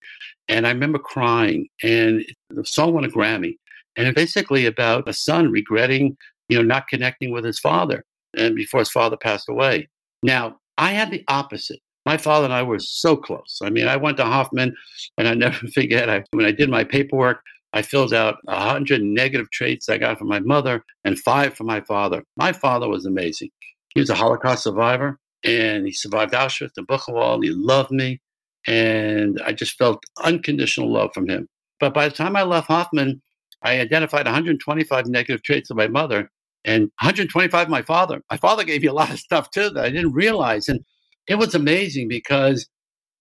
[0.49, 3.57] And I remember crying, and the song won a Grammy.
[3.97, 6.16] And it's basically about a son regretting,
[6.49, 8.05] you know, not connecting with his father
[8.37, 9.88] and before his father passed away.
[10.23, 11.81] Now, I had the opposite.
[12.07, 13.59] My father and I were so close.
[13.62, 14.75] I mean, I went to Hoffman,
[15.18, 16.09] and I never forget.
[16.09, 17.42] I, when I did my paperwork,
[17.73, 21.66] I filled out a hundred negative traits I got from my mother and five from
[21.66, 22.25] my father.
[22.37, 23.51] My father was amazing.
[23.94, 27.44] He was a Holocaust survivor, and he survived Auschwitz and Buchenwald.
[27.44, 28.20] He loved me,
[28.66, 31.48] and I just felt unconditional love from him.
[31.81, 33.22] But by the time I left Hoffman,
[33.62, 36.31] I identified 125 negative traits of my mother
[36.64, 38.22] and 125 my father.
[38.31, 40.68] My father gave me a lot of stuff too that I didn't realize.
[40.68, 40.81] And
[41.27, 42.68] it was amazing because,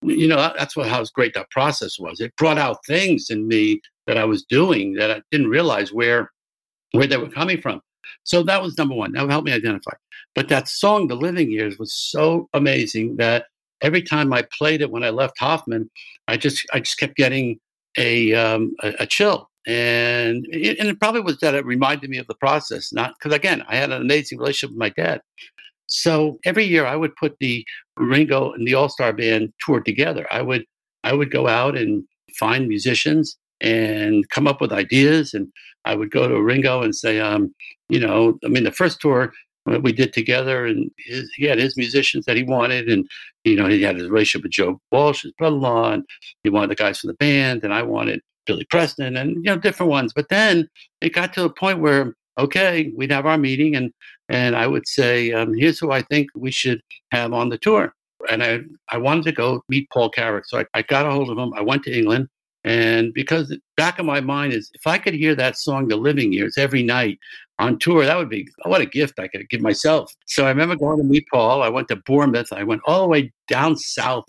[0.01, 2.19] you know, that's what how great that process was.
[2.19, 6.31] It brought out things in me that I was doing that I didn't realize where
[6.93, 7.81] where they were coming from.
[8.23, 9.11] So that was number one.
[9.13, 9.93] That helped me identify.
[10.37, 13.47] But that song, The Living Years, was so amazing that
[13.81, 15.89] every time I played it when I left Hoffman,
[16.27, 17.59] I just I just kept getting
[17.97, 19.49] a um, a, a chill.
[19.65, 23.35] And it, and it probably was that it reminded me of the process not because
[23.35, 25.21] again i had an amazing relationship with my dad.
[25.87, 27.65] So every year i would put the
[27.97, 30.27] ringo and the all-star band tour together.
[30.29, 30.65] I would
[31.03, 32.03] i would go out and
[32.37, 35.47] find musicians and come up with ideas and
[35.85, 37.51] i would go to ringo and say um
[37.89, 39.33] you know i mean the first tour
[39.81, 43.07] we did together and his, he had his musicians that he wanted and
[43.43, 46.03] you know he had his relationship with joe walsh his brother-in-law and
[46.43, 49.57] he wanted the guys from the band and i wanted Billy Preston and you know
[49.57, 50.13] different ones.
[50.13, 50.67] But then
[51.01, 53.91] it got to a point where okay, we'd have our meeting and
[54.29, 57.93] and I would say, um, here's who I think we should have on the tour.
[58.31, 61.29] And I I wanted to go meet Paul Carrack, so I, I got a hold
[61.29, 61.53] of him.
[61.53, 62.29] I went to England.
[62.63, 66.33] And because back of my mind is if I could hear that song, The Living
[66.33, 67.17] Years, every night
[67.59, 70.13] on tour, that would be what a gift I could give myself.
[70.25, 71.63] So I remember going to meet Paul.
[71.63, 72.53] I went to Bournemouth.
[72.53, 74.25] I went all the way down south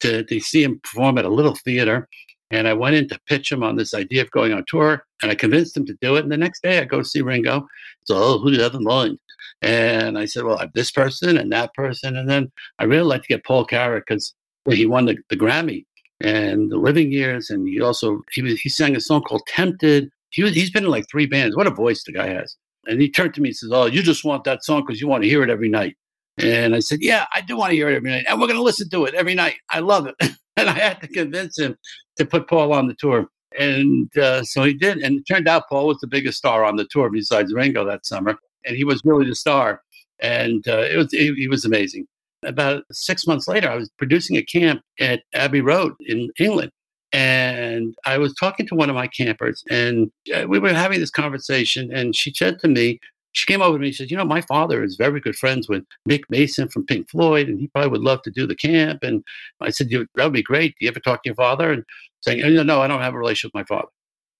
[0.00, 2.08] to, to see him perform at a little theater.
[2.50, 5.30] And I went in to pitch him on this idea of going on tour, and
[5.30, 6.22] I convinced him to do it.
[6.22, 7.68] And the next day, I go see Ringo.
[8.06, 9.18] So, oh, who do you have in mind?
[9.60, 12.16] And I said, well, I have this person and that person.
[12.16, 14.34] And then I really like to get Paul Carrack because
[14.66, 15.84] he won the, the Grammy
[16.20, 20.10] and the Living Years, and he also he was, he sang a song called Tempted.
[20.30, 21.56] He was he's been in like three bands.
[21.56, 22.56] What a voice the guy has!
[22.88, 25.06] And he turned to me and says, "Oh, you just want that song because you
[25.06, 25.96] want to hear it every night."
[26.38, 28.58] And I said, "Yeah, I do want to hear it every night, and we're going
[28.58, 29.56] to listen to it every night.
[29.70, 30.16] I love it."
[30.58, 31.76] and I had to convince him
[32.16, 33.28] to put Paul on the tour.
[33.58, 34.98] And uh, so he did.
[34.98, 38.06] And it turned out Paul was the biggest star on the tour besides Ringo that
[38.06, 38.38] summer.
[38.66, 39.82] And he was really the star.
[40.20, 42.06] And uh, it was he, he was amazing.
[42.44, 46.70] About six months later, I was producing a camp at Abbey Road in England.
[47.12, 51.10] And I was talking to one of my campers, and uh, we were having this
[51.10, 51.90] conversation.
[51.92, 53.00] And she said to me,
[53.32, 55.68] she came over to me and said, You know, my father is very good friends
[55.68, 59.02] with Nick Mason from Pink Floyd, and he probably would love to do the camp.
[59.02, 59.22] And
[59.60, 60.74] I said, That would be great.
[60.78, 61.72] Do you ever talk to your father?
[61.72, 61.84] And
[62.20, 63.88] saying, No, no, I don't have a relationship with my father.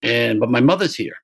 [0.03, 1.15] And but my mother's here.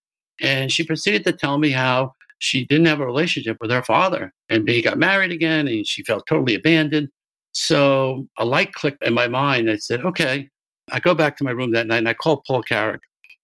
[0.41, 4.33] And she proceeded to tell me how she didn't have a relationship with her father.
[4.49, 7.09] And he got married again and she felt totally abandoned.
[7.53, 9.71] So a light clicked in my mind.
[9.71, 10.51] I said, Okay.
[10.95, 13.01] I go back to my room that night and I call Paul Carrack,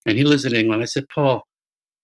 [0.07, 0.83] and he lives in England.
[0.83, 1.43] I said, Paul,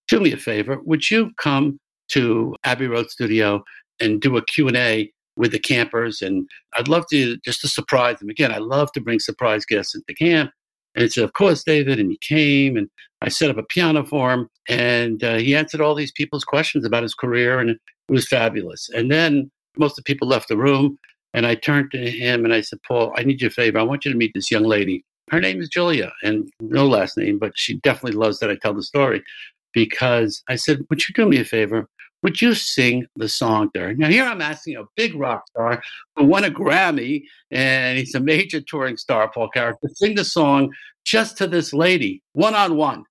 [0.08, 0.78] do me a favor.
[0.84, 1.78] Would you come
[2.08, 3.64] to Abbey Road Studio
[4.00, 6.22] and do a Q&A with the campers.
[6.22, 8.28] And I'd love to just to surprise them.
[8.28, 10.50] Again, I love to bring surprise guests into camp.
[10.94, 12.00] And he said, Of course, David.
[12.00, 12.88] And he came and
[13.22, 14.48] I set up a piano for him.
[14.68, 17.58] And uh, he answered all these people's questions about his career.
[17.58, 17.78] And it
[18.08, 18.88] was fabulous.
[18.94, 20.98] And then most of the people left the room.
[21.34, 23.78] And I turned to him and I said, Paul, I need your favor.
[23.78, 25.04] I want you to meet this young lady.
[25.30, 28.74] Her name is Julia, and no last name, but she definitely loves that I tell
[28.74, 29.24] the story
[29.72, 31.88] because I said, Would you do me a favor?
[32.22, 33.94] Would you sing the song there?
[33.94, 35.82] Now, here I'm asking a big rock star
[36.16, 40.24] who won a Grammy and he's a major touring star, Paul Carrack, to sing the
[40.24, 40.72] song
[41.04, 43.04] just to this lady, one on one,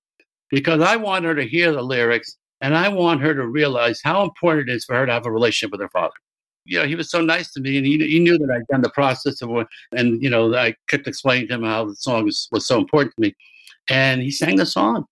[0.50, 4.22] because I want her to hear the lyrics and I want her to realize how
[4.22, 6.14] important it is for her to have a relationship with her father.
[6.66, 8.82] You know, he was so nice to me and he, he knew that I'd done
[8.82, 12.24] the process of what, and, you know, I kept explaining to him how the song
[12.24, 13.34] was, was so important to me.
[13.88, 15.06] And he sang the song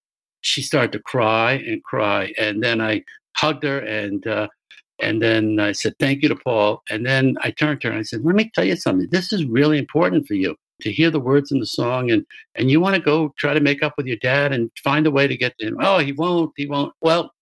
[0.44, 2.32] she started to cry and cry.
[2.38, 3.02] And then I
[3.36, 4.48] hugged her and uh,
[5.00, 6.82] and then I said thank you to Paul.
[6.90, 9.08] And then I turned to her and I said, "Let me tell you something.
[9.10, 12.70] This is really important for you to hear the words in the song, and and
[12.70, 15.26] you want to go try to make up with your dad and find a way
[15.26, 15.78] to get to him.
[15.80, 16.52] Oh, he won't.
[16.56, 16.92] He won't.
[17.00, 17.32] Well,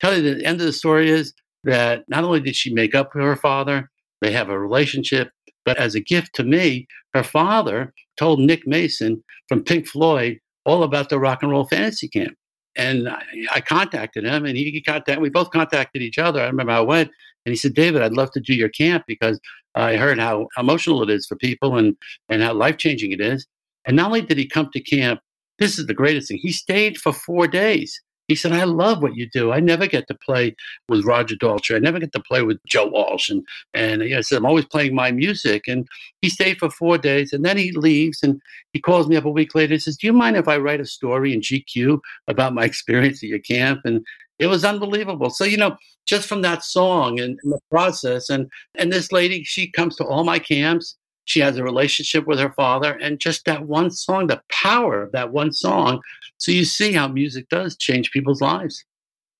[0.00, 1.32] tell you the end of the story is
[1.68, 5.30] that not only did she make up with her father, they have a relationship.
[5.64, 10.82] But as a gift to me, her father told Nick Mason from Pink Floyd all
[10.82, 12.34] about the rock and roll fantasy camp.
[12.74, 13.22] And I,
[13.54, 15.20] I contacted him, and he contacted.
[15.20, 16.40] We both contacted each other.
[16.40, 17.10] I remember it went,
[17.44, 19.40] and he said, "David, I'd love to do your camp because
[19.74, 21.96] I heard how emotional it is for people and
[22.28, 23.46] and how life changing it is."
[23.84, 25.20] And not only did he come to camp,
[25.58, 26.38] this is the greatest thing.
[26.40, 28.00] He stayed for four days.
[28.28, 29.52] He said, I love what you do.
[29.52, 30.54] I never get to play
[30.88, 31.76] with Roger Daltrey.
[31.76, 33.30] I never get to play with Joe Walsh.
[33.30, 35.64] And, and I said, I'm always playing my music.
[35.66, 35.88] And
[36.20, 38.40] he stayed for four days and then he leaves and
[38.72, 40.80] he calls me up a week later and says, Do you mind if I write
[40.80, 43.80] a story in GQ about my experience at your camp?
[43.84, 44.04] And
[44.38, 45.30] it was unbelievable.
[45.30, 49.42] So, you know, just from that song and, and the process, and and this lady,
[49.44, 50.96] she comes to all my camps.
[51.28, 55.12] She has a relationship with her father, and just that one song, the power of
[55.12, 56.00] that one song.
[56.38, 58.84] So you see how music does change people's lives.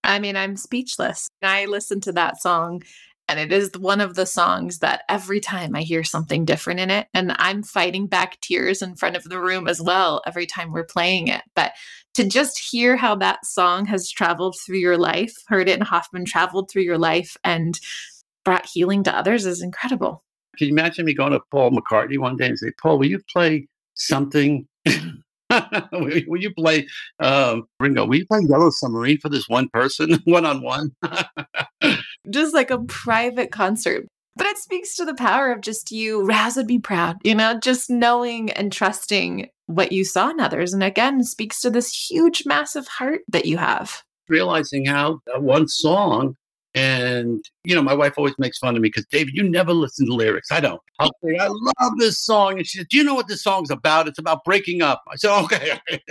[0.05, 1.29] I mean, I'm speechless.
[1.43, 2.83] I listen to that song
[3.29, 6.91] and it is one of the songs that every time I hear something different in
[6.91, 10.73] it, and I'm fighting back tears in front of the room as well every time
[10.73, 11.43] we're playing it.
[11.55, 11.73] But
[12.15, 16.25] to just hear how that song has traveled through your life, heard it in Hoffman,
[16.25, 17.79] traveled through your life, and
[18.47, 20.25] brought healing to others is incredible.
[20.59, 23.21] Can you imagine me going to Paul McCartney one day and say, Paul, will you
[23.33, 24.67] play something?
[25.93, 26.87] will you play
[27.21, 28.05] um, Ringo?
[28.07, 30.95] Will you play Yellow Submarine for this one person, one on one?
[32.31, 34.07] just like a private concert.
[34.37, 37.59] But it speaks to the power of just you, Raz would be proud, you know,
[37.59, 40.73] just knowing and trusting what you saw in others.
[40.73, 44.03] And again, speaks to this huge, massive heart that you have.
[44.29, 46.37] Realizing how one song
[46.75, 50.07] and, you know, my wife always makes fun of me because, David, you never listen
[50.07, 50.53] to lyrics.
[50.53, 50.81] I don't.
[50.99, 52.59] I'll say, I love this song.
[52.59, 54.07] And she said, Do you know what this song's about?
[54.07, 55.03] It's about breaking up.
[55.11, 55.79] I said, Okay.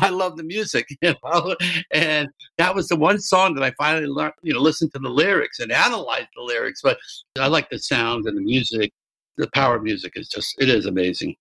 [0.00, 0.88] I love the music.
[1.02, 1.56] You know?
[1.90, 5.08] And that was the one song that I finally learned, you know, listened to the
[5.08, 6.80] lyrics and analyzed the lyrics.
[6.82, 6.98] But
[7.38, 8.92] I like the sound and the music.
[9.36, 11.34] The power of music is just, it is amazing.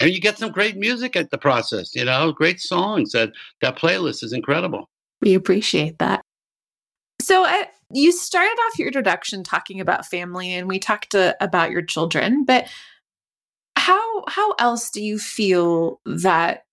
[0.00, 3.12] And you get some great music at the process, you know, great songs.
[3.12, 4.88] That, that playlist is incredible.
[5.20, 6.25] We appreciate that.
[7.26, 11.72] So, uh, you started off your introduction talking about family and we talked uh, about
[11.72, 12.68] your children, but
[13.74, 16.66] how how else do you feel that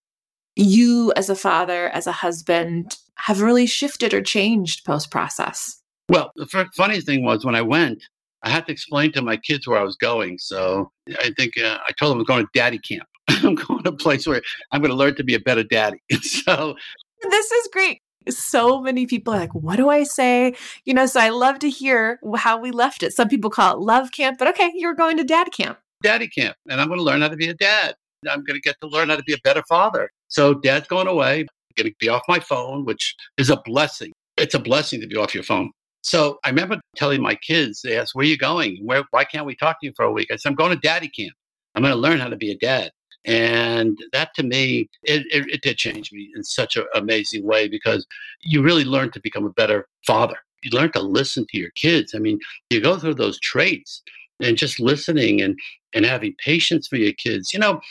[0.55, 5.81] you as a father, as a husband have really shifted or changed post process?
[6.07, 8.03] Well, the f- funny thing was when I went,
[8.43, 10.37] I had to explain to my kids where I was going.
[10.37, 13.07] So I think uh, I told them I'm going to daddy camp.
[13.27, 16.03] I'm going to a place where I'm going to learn to be a better daddy.
[16.21, 16.75] so
[17.23, 20.55] this is great so many people are like, what do I say?
[20.85, 23.13] You know, so I love to hear how we left it.
[23.13, 25.79] Some people call it love camp, but okay, you're going to dad camp.
[26.01, 26.55] Daddy camp.
[26.69, 27.95] And I'm going to learn how to be a dad.
[28.29, 30.09] I'm going to get to learn how to be a better father.
[30.27, 31.41] So dad's going away.
[31.41, 34.11] I'm going to be off my phone, which is a blessing.
[34.37, 35.71] It's a blessing to be off your phone.
[36.01, 38.79] So I remember telling my kids, they asked, where are you going?
[38.83, 40.29] Where, why can't we talk to you for a week?
[40.31, 41.33] I said, I'm going to daddy camp.
[41.75, 42.91] I'm going to learn how to be a dad.
[43.25, 47.67] And that to me, it, it, it did change me in such an amazing way
[47.67, 48.05] because
[48.41, 50.35] you really learn to become a better father.
[50.63, 52.13] You learn to listen to your kids.
[52.15, 54.01] I mean, you go through those traits
[54.41, 55.57] and just listening and,
[55.93, 57.53] and having patience for your kids.
[57.53, 57.81] You know,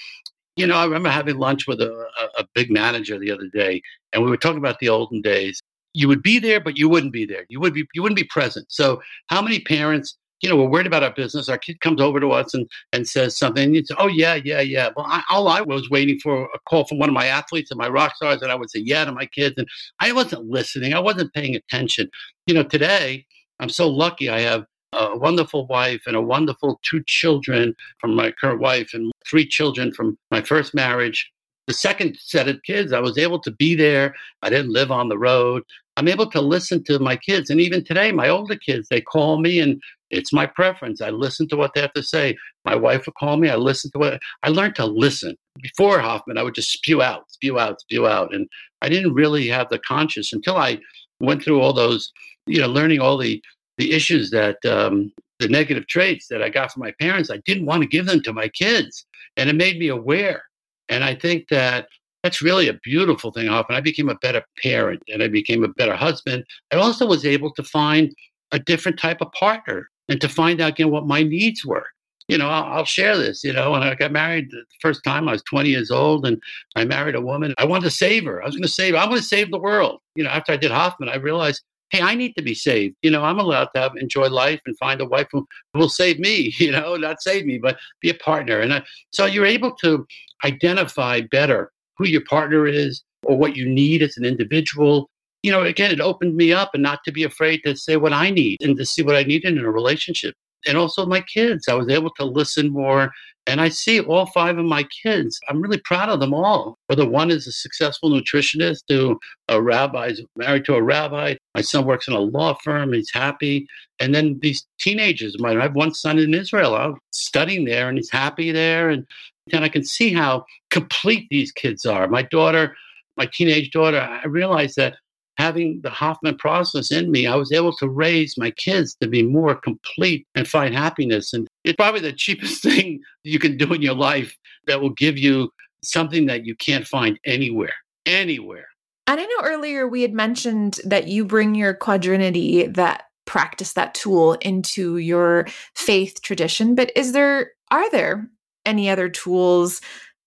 [0.57, 3.83] you know, I remember having lunch with a, a, a big manager the other day,
[4.13, 5.61] and we were talking about the olden days.
[5.95, 7.47] You would be there, but you wouldn't be there.
[7.49, 8.67] You would be you wouldn't be present.
[8.71, 11.49] So, how many parents you know, we're worried about our business.
[11.49, 13.63] Our kid comes over to us and, and says something.
[13.63, 14.91] And you say, oh, yeah, yeah, yeah.
[14.97, 17.79] Well, I, all I was waiting for a call from one of my athletes and
[17.79, 19.55] my rock stars, and I would say, yeah, to my kids.
[19.57, 19.69] And
[20.01, 20.95] I wasn't listening.
[20.95, 22.09] I wasn't paying attention.
[22.47, 23.25] You know, today,
[23.61, 28.33] I'm so lucky I have a wonderful wife and a wonderful two children from my
[28.33, 31.31] current wife and three children from my first marriage.
[31.67, 34.15] The second set of kids, I was able to be there.
[34.43, 35.63] I didn't live on the road.
[35.97, 37.51] I'm able to listen to my kids.
[37.51, 41.01] And even today, my older kids, they call me and it's my preference.
[41.01, 42.37] I listen to what they have to say.
[42.65, 43.49] My wife would call me.
[43.49, 45.37] I listen to what I learned to listen.
[45.61, 48.35] Before Hoffman, I would just spew out, spew out, spew out.
[48.35, 48.49] And
[48.81, 50.79] I didn't really have the conscious until I
[51.21, 52.13] went through all those,
[52.47, 53.43] you know, learning all the,
[53.79, 57.31] the issues that, um, the negative traits that I got from my parents.
[57.31, 59.05] I didn't want to give them to my kids.
[59.37, 60.43] And it made me aware.
[60.89, 61.89] And I think that
[62.23, 63.77] that's really a beautiful thing, Hoffman.
[63.77, 66.45] I became a better parent and I became a better husband.
[66.73, 68.15] I also was able to find
[68.53, 71.87] a different type of partner and to find out again what my needs were.
[72.29, 73.43] You know, I'll, I'll, share this.
[73.43, 76.41] You know, when I got married the first time, I was 20 years old, and
[76.77, 77.53] I married a woman.
[77.59, 78.41] I wanted to save her.
[78.41, 78.95] I was going to save.
[78.95, 80.01] I want to save the world.
[80.15, 81.63] You know, after I did Hoffman, I realized,
[81.93, 82.97] hey, I need to be saved.
[83.03, 86.19] You know, I'm allowed to have, enjoy life and find a wife who, will save
[86.19, 86.53] me.
[86.63, 88.61] You know, not save me, but be a partner.
[88.61, 90.07] And I, so you're able to
[90.45, 95.09] identify better who your partner is or what you need as an individual
[95.43, 98.13] you know, again, it opened me up and not to be afraid to say what
[98.13, 100.35] I need and to see what I needed in a relationship.
[100.67, 103.11] And also my kids, I was able to listen more.
[103.49, 105.41] And I see all five of my kids.
[105.49, 106.79] I'm really proud of them all.
[106.87, 109.19] Whether one is a successful nutritionist, to
[109.49, 111.35] a rabbi, is married to a rabbi.
[111.55, 112.93] My son works in a law firm.
[112.93, 113.67] He's happy.
[114.01, 116.75] And then these teenagers, I have one son in Israel.
[116.75, 118.89] I'm studying there, and he's happy there.
[118.89, 119.07] And
[119.49, 122.09] then I can see how complete these kids are.
[122.09, 122.75] My daughter,
[123.17, 124.97] my teenage daughter, I realized that
[125.37, 129.23] having the Hoffman process in me, I was able to raise my kids to be
[129.23, 131.33] more complete and find happiness.
[131.33, 134.37] And it's probably the cheapest thing you can do in your life
[134.67, 135.51] that will give you
[135.83, 137.75] something that you can't find anywhere,
[138.07, 138.67] anywhere.
[139.07, 143.95] And I know earlier we had mentioned that you bring your quadrinity, that practice, that
[143.95, 146.75] tool into your faith tradition.
[146.75, 148.29] But is there, are there
[148.65, 149.81] any other tools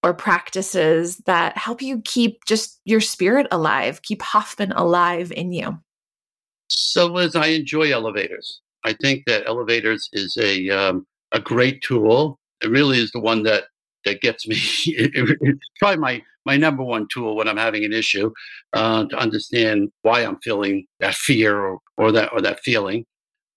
[0.04, 5.80] or practices that help you keep just your spirit alive, keep Hoffman alive in you?
[6.68, 8.62] So, Liz, I enjoy elevators.
[8.84, 12.40] I think that elevators is a um, a great tool.
[12.62, 13.66] It really is the one that
[14.06, 14.56] that gets me.
[14.86, 18.32] it's probably my my number one tool when I'm having an issue
[18.74, 23.06] uh, to understand why I'm feeling that fear or, or that or that feeling.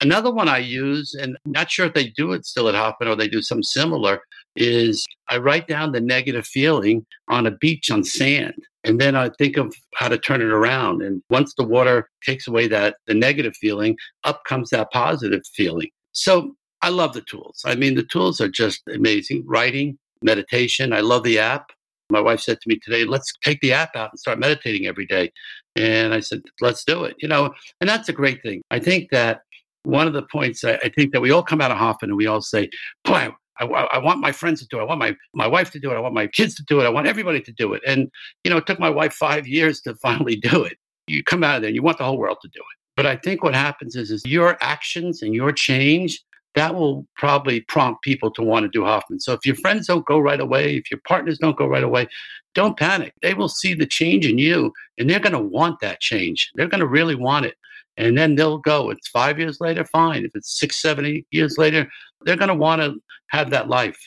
[0.01, 3.09] Another one I use, and I'm not sure if they do it still at Hoffman
[3.09, 4.21] or they do something similar,
[4.55, 8.55] is I write down the negative feeling on a beach on sand.
[8.85, 11.03] And then I think of how to turn it around.
[11.03, 15.91] And once the water takes away that the negative feeling, up comes that positive feeling.
[16.13, 17.63] So I love the tools.
[17.67, 19.45] I mean, the tools are just amazing.
[19.47, 20.93] Writing, meditation.
[20.93, 21.71] I love the app.
[22.11, 25.07] My wife said to me today, let's take the app out and start meditating every
[25.07, 25.31] day.
[25.77, 27.17] And I said, let's do it.
[27.19, 28.63] You know, and that's a great thing.
[28.71, 29.43] I think that
[29.83, 32.17] one of the points I, I think that we all come out of Hoffman and
[32.17, 32.71] we all say,
[33.05, 34.83] boy, I, I, want my friends to do it.
[34.83, 35.97] I want my, my wife to do it.
[35.97, 36.85] I want my kids to do it.
[36.85, 37.83] I want everybody to do it.
[37.87, 38.09] And,
[38.45, 40.79] you know, it took my wife five years to finally do it.
[41.07, 42.79] You come out of there and you want the whole world to do it.
[42.97, 46.21] But I think what happens is, is your actions and your change
[46.59, 49.21] that will probably prompt people to want to do Hoffman.
[49.21, 52.09] So if your friends don't go right away, if your partners don't go right away,
[52.53, 53.15] don't panic.
[53.23, 56.51] They will see the change in you and they're going to want that change.
[56.57, 57.55] They're going to really want it.
[57.97, 58.91] And then they'll go.
[58.91, 60.25] It's five years later, fine.
[60.25, 61.89] If it's six, seven, eight years later,
[62.23, 62.97] they're going to want to
[63.29, 63.99] have that life.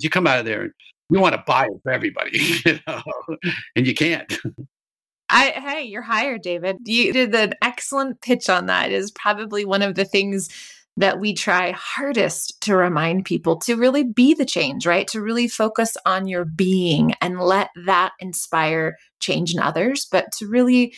[0.00, 0.72] You come out of there and
[1.10, 3.02] you want to buy it for everybody, you know,
[3.74, 4.32] and you can't.
[5.30, 6.76] I, hey, you're hired, David.
[6.84, 8.92] You did an excellent pitch on that.
[8.92, 10.48] It is probably one of the things
[10.98, 15.06] that we try hardest to remind people to really be the change, right?
[15.08, 20.46] To really focus on your being and let that inspire change in others, but to
[20.46, 20.94] really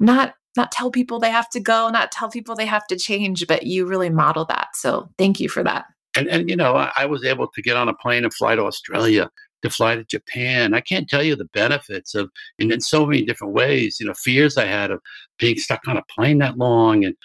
[0.00, 3.46] not not tell people they have to go, not tell people they have to change,
[3.46, 4.68] but you really model that.
[4.74, 5.84] So thank you for that.
[6.16, 8.56] And and you know, I, I was able to get on a plane and fly
[8.56, 9.30] to Australia
[9.62, 10.72] to fly to Japan.
[10.72, 14.14] I can't tell you the benefits of, and in so many different ways, you know,
[14.14, 15.00] fears I had of
[15.38, 17.16] being stuck on a plane that long and,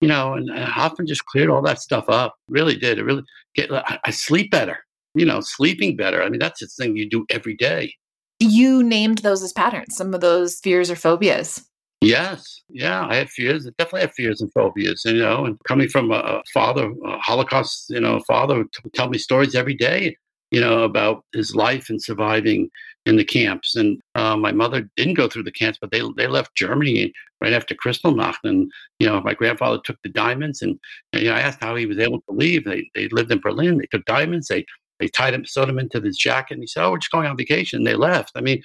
[0.00, 2.36] you know, and, and Hoffman just cleared all that stuff up.
[2.48, 2.98] Really did.
[2.98, 3.24] It really
[3.54, 3.70] get.
[3.72, 4.78] I, sleep better.
[5.14, 6.22] You know, sleeping better.
[6.22, 7.94] I mean, that's the thing you do every day.
[8.40, 9.96] You named those as patterns.
[9.96, 11.64] Some of those fears or phobias.
[12.00, 13.66] Yes, yeah, I had fears.
[13.66, 15.44] I definitely had fears and phobias, you know.
[15.44, 19.74] And coming from a father, a Holocaust, you know, father would tell me stories every
[19.74, 20.16] day,
[20.50, 22.70] you know, about his life and surviving
[23.06, 23.74] in the camps.
[23.74, 27.52] And uh, my mother didn't go through the camps, but they they left Germany right
[27.52, 28.38] after Kristallnacht.
[28.44, 30.78] And you know, my grandfather took the diamonds, and,
[31.12, 32.64] and you know, I asked how he was able to leave.
[32.64, 33.78] They they lived in Berlin.
[33.78, 34.48] They took diamonds.
[34.48, 34.64] They
[35.00, 37.26] they tied him, sewed him into this jacket, and he said, "Oh, we're just going
[37.26, 38.32] on vacation." And they left.
[38.34, 38.62] I mean,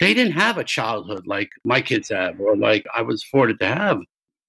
[0.00, 3.66] they didn't have a childhood like my kids have, or like I was afforded to
[3.66, 3.98] have.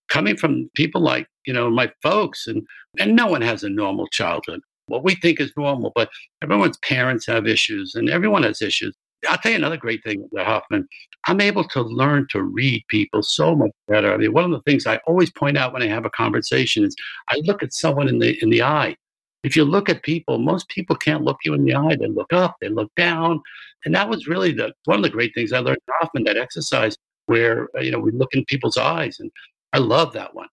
[0.07, 2.63] Coming from people like you know my folks, and
[2.99, 4.61] and no one has a normal childhood.
[4.87, 6.09] What we think is normal, but
[6.41, 8.95] everyone's parents have issues, and everyone has issues.
[9.27, 10.87] I'll tell you another great thing about Hoffman.
[11.27, 14.13] I'm able to learn to read people so much better.
[14.13, 16.83] I mean, one of the things I always point out when I have a conversation
[16.83, 16.95] is
[17.29, 18.95] I look at someone in the in the eye.
[19.43, 21.95] If you look at people, most people can't look you in the eye.
[21.95, 23.41] They look up, they look down,
[23.85, 26.95] and that was really the one of the great things I learned Hoffman that exercise
[27.25, 29.31] where uh, you know we look in people's eyes, and
[29.73, 30.47] I love that one.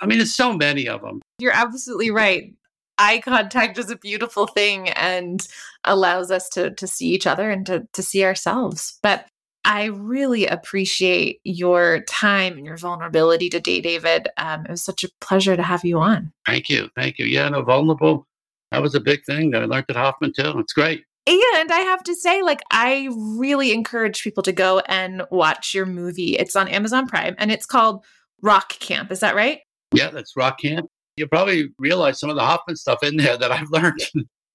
[0.00, 1.20] I mean, there's so many of them.
[1.38, 2.52] You're absolutely right
[2.98, 5.46] eye contact is a beautiful thing and
[5.84, 8.98] allows us to to see each other and to to see ourselves.
[9.02, 9.26] But
[9.64, 14.28] I really appreciate your time and your vulnerability today, David.
[14.36, 16.32] Um, it was such a pleasure to have you on.
[16.46, 16.90] Thank you.
[16.94, 17.24] Thank you.
[17.24, 18.26] Yeah, no, vulnerable.
[18.72, 20.58] That was a big thing that I learned at Hoffman too.
[20.58, 21.04] It's great.
[21.26, 25.86] And I have to say, like, I really encourage people to go and watch your
[25.86, 26.36] movie.
[26.36, 28.04] It's on Amazon Prime and it's called
[28.42, 29.10] Rock Camp.
[29.10, 29.60] Is that right?
[29.94, 33.52] Yeah, that's Rock Camp you probably realize some of the Hoffman stuff in there that
[33.52, 34.00] I've learned.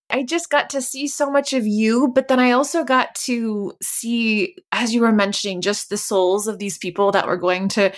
[0.09, 3.73] I just got to see so much of you, but then I also got to
[3.81, 7.93] see, as you were mentioning, just the souls of these people that were going to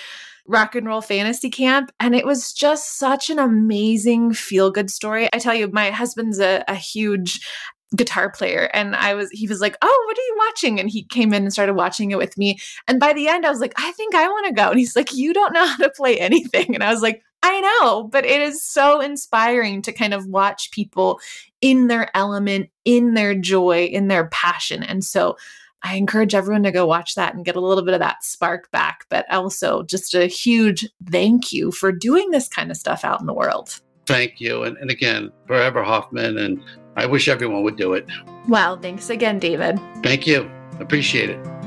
[0.46, 1.92] rock and roll fantasy camp.
[2.02, 5.30] And it was just such an amazing feel good story.
[5.32, 7.48] I tell you, my husband's a, a huge
[7.96, 11.04] guitar player and I was he was like, "Oh, what are you watching?" and he
[11.04, 12.58] came in and started watching it with me.
[12.88, 14.96] And by the end I was like, "I think I want to go." And he's
[14.96, 18.26] like, "You don't know how to play anything." And I was like, I know, but
[18.26, 21.20] it is so inspiring to kind of watch people
[21.60, 24.84] in their element, in their joy, in their passion.
[24.84, 25.38] And so
[25.84, 28.70] I encourage everyone to go watch that and get a little bit of that spark
[28.72, 29.06] back.
[29.10, 33.26] But also, just a huge thank you for doing this kind of stuff out in
[33.26, 33.80] the world.
[34.06, 34.64] Thank you.
[34.64, 36.38] And, and again, forever Hoffman.
[36.38, 36.64] And
[36.96, 38.06] I wish everyone would do it.
[38.48, 39.80] Well, thanks again, David.
[40.04, 40.50] Thank you.
[40.80, 41.61] Appreciate it.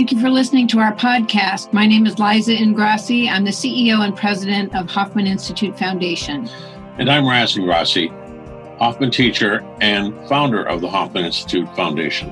[0.00, 1.74] Thank you for listening to our podcast.
[1.74, 3.30] My name is Liza Ingrasci.
[3.30, 6.48] I'm the CEO and president of Hoffman Institute Foundation.
[6.96, 8.08] And I'm Raz Ingrasci,
[8.78, 12.30] Hoffman teacher and founder of the Hoffman Institute Foundation.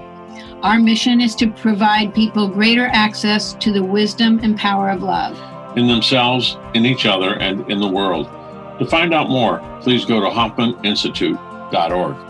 [0.63, 5.39] Our mission is to provide people greater access to the wisdom and power of love
[5.77, 8.31] in themselves, in each other, and in the world.
[8.79, 12.28] To find out more, please go to hoffmaninstitute.org.